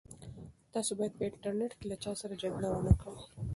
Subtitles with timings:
[0.73, 3.19] تاسي باید په انټرنيټ کې له چا سره جګړه ونه کړئ.